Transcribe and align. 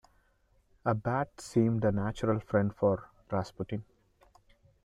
A 0.83 0.95
bat 0.95 1.39
seemed 1.39 1.85
a 1.85 1.91
natural 1.91 2.39
friend 2.39 2.73
for 2.75 3.11
Rasputin. 3.31 3.83